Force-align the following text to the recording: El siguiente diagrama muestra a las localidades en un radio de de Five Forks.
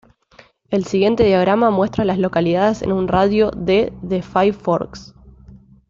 El 0.71 0.83
siguiente 0.85 1.23
diagrama 1.23 1.69
muestra 1.69 2.01
a 2.01 2.05
las 2.05 2.17
localidades 2.17 2.81
en 2.81 2.91
un 2.91 3.07
radio 3.07 3.51
de 3.55 3.93
de 4.01 4.23
Five 4.23 4.53
Forks. 4.53 5.13